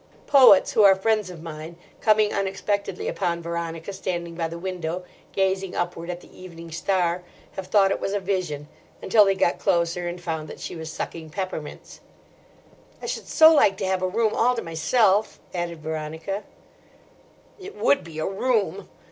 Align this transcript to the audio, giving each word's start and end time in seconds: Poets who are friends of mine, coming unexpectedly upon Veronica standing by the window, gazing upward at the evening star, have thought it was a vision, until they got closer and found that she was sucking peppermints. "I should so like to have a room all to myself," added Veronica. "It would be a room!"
Poets 0.25 0.71
who 0.71 0.81
are 0.81 0.95
friends 0.95 1.29
of 1.29 1.43
mine, 1.43 1.75
coming 1.99 2.33
unexpectedly 2.33 3.07
upon 3.07 3.43
Veronica 3.43 3.93
standing 3.93 4.33
by 4.33 4.47
the 4.47 4.57
window, 4.57 5.03
gazing 5.31 5.75
upward 5.75 6.09
at 6.09 6.21
the 6.21 6.35
evening 6.41 6.71
star, 6.71 7.21
have 7.51 7.67
thought 7.67 7.91
it 7.91 7.99
was 7.99 8.11
a 8.13 8.19
vision, 8.19 8.67
until 9.03 9.25
they 9.25 9.35
got 9.35 9.59
closer 9.59 10.07
and 10.07 10.19
found 10.19 10.47
that 10.47 10.59
she 10.59 10.75
was 10.75 10.91
sucking 10.91 11.29
peppermints. 11.29 11.99
"I 12.99 13.05
should 13.05 13.27
so 13.27 13.53
like 13.53 13.77
to 13.77 13.85
have 13.85 14.01
a 14.01 14.07
room 14.07 14.33
all 14.33 14.55
to 14.55 14.63
myself," 14.63 15.39
added 15.53 15.83
Veronica. 15.83 16.45
"It 17.59 17.75
would 17.75 18.03
be 18.03 18.17
a 18.17 18.25
room!" 18.25 18.89